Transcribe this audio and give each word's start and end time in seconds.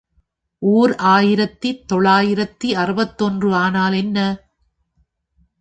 ஓர் 0.61 0.93
ஆயிரத்து 1.09 1.69
தொள்ளாயிரத்து 1.85 2.69
அறுபத்தொன்று 2.77 3.51
ஆனால் 3.55 3.93
என்ன? 3.93 4.17